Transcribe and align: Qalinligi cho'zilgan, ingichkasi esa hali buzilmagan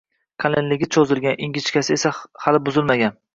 Qalinligi 0.43 0.87
cho'zilgan, 0.95 1.37
ingichkasi 1.49 1.95
esa 1.99 2.13
hali 2.47 2.63
buzilmagan 2.71 3.17